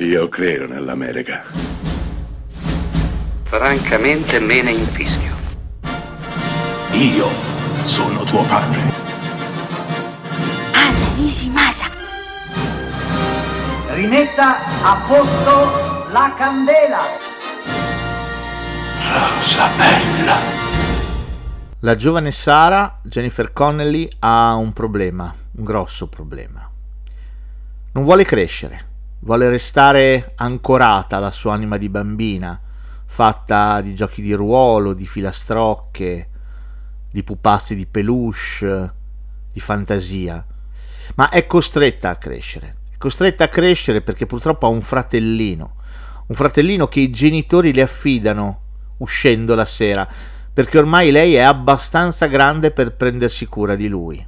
[0.00, 1.42] Io credo nell'America.
[3.42, 5.34] Francamente me ne infischio.
[6.92, 7.26] Io
[7.82, 8.78] sono tuo padre.
[10.70, 11.86] Anna Nishimasa.
[13.88, 17.00] Rimetta a posto la candela.
[19.02, 20.36] Rosa bella.
[21.80, 26.70] La giovane Sara, Jennifer Connelly, ha un problema, un grosso problema.
[27.90, 28.87] Non vuole crescere,
[29.20, 32.60] vuole restare ancorata alla sua anima di bambina,
[33.06, 36.28] fatta di giochi di ruolo, di filastrocche,
[37.10, 38.92] di pupazzi di peluche,
[39.52, 40.44] di fantasia,
[41.16, 42.76] ma è costretta a crescere.
[42.92, 45.74] È costretta a crescere perché purtroppo ha un fratellino,
[46.26, 48.60] un fratellino che i genitori le affidano
[48.98, 50.06] uscendo la sera,
[50.52, 54.24] perché ormai lei è abbastanza grande per prendersi cura di lui.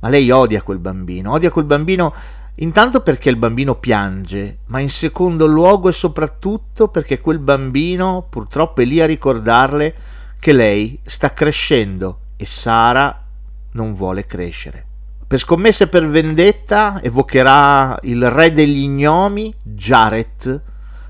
[0.00, 2.14] Ma lei odia quel bambino, odia quel bambino
[2.60, 8.80] Intanto perché il bambino piange, ma in secondo luogo e soprattutto perché quel bambino purtroppo
[8.80, 9.94] è lì a ricordarle
[10.40, 13.24] che lei sta crescendo e Sara
[13.72, 14.86] non vuole crescere.
[15.28, 20.62] Per scommesse per vendetta evocherà il re degli gnomi, Jared,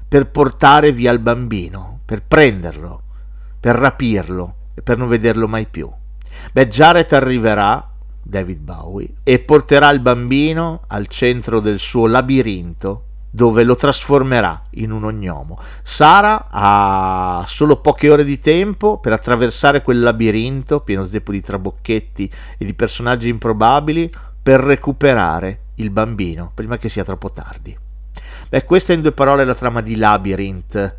[0.06, 3.02] per portare via il bambino, per prenderlo,
[3.58, 5.90] per rapirlo e per non vederlo mai più.
[6.52, 7.87] Beh, Jared arriverà
[8.28, 14.90] David Bowie, e porterà il bambino al centro del suo labirinto dove lo trasformerà in
[14.90, 15.58] un ognomo.
[15.82, 22.30] Sara ha solo poche ore di tempo per attraversare quel labirinto pieno zeppo di trabocchetti
[22.58, 24.10] e di personaggi improbabili
[24.42, 27.76] per recuperare il bambino prima che sia troppo tardi.
[28.50, 30.96] Beh, questa è in due parole la trama di Labyrinth,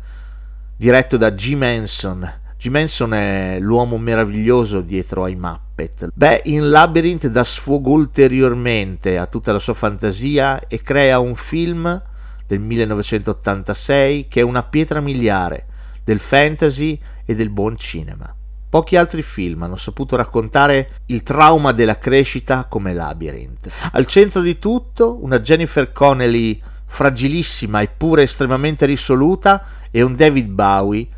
[0.76, 6.10] diretto da Jim Henson, Jim Henson è l'uomo meraviglioso dietro ai Muppet.
[6.12, 12.02] Beh, in Labyrinth dà sfogo ulteriormente a tutta la sua fantasia e crea un film
[12.46, 15.68] del 1986 che è una pietra miliare
[16.04, 18.30] del fantasy e del buon cinema.
[18.68, 23.70] Pochi altri film hanno saputo raccontare il trauma della crescita come Labyrinth.
[23.92, 31.08] Al centro di tutto una Jennifer Connelly fragilissima eppure estremamente risoluta e un David Bowie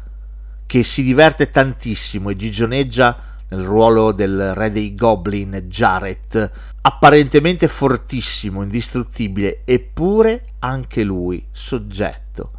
[0.73, 3.15] che si diverte tantissimo e gigioneggia
[3.51, 6.51] nel ruolo del re dei goblin Jared,
[6.81, 12.53] apparentemente fortissimo, indistruttibile, eppure anche lui soggetto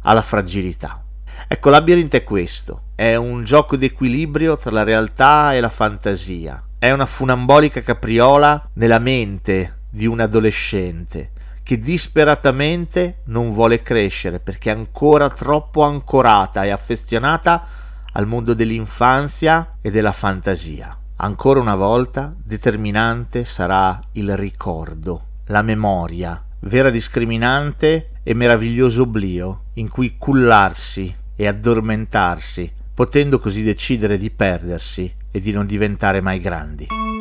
[0.00, 1.04] alla fragilità.
[1.46, 6.90] Ecco, Labyrinth è questo, è un gioco d'equilibrio tra la realtà e la fantasia, è
[6.90, 14.74] una funambolica capriola nella mente di un adolescente che disperatamente non vuole crescere perché è
[14.74, 17.64] ancora troppo ancorata e affezionata
[18.12, 20.96] al mondo dell'infanzia e della fantasia.
[21.16, 29.88] Ancora una volta determinante sarà il ricordo, la memoria, vera discriminante e meraviglioso oblio in
[29.88, 37.11] cui cullarsi e addormentarsi, potendo così decidere di perdersi e di non diventare mai grandi.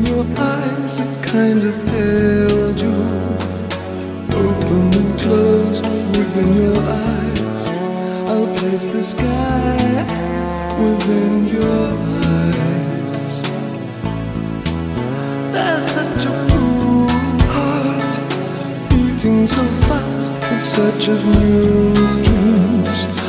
[0.00, 2.96] In your eyes it kind of held you.
[4.32, 5.84] Open and closed
[6.16, 7.68] within your eyes.
[8.30, 10.04] I'll place the sky
[10.84, 11.86] within your
[12.28, 13.12] eyes.
[15.52, 17.08] There's such a full
[17.54, 18.14] heart
[18.90, 23.19] beating so fast in search of new dreams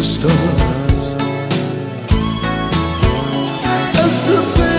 [0.00, 1.14] the stars.
[4.02, 4.69] It's the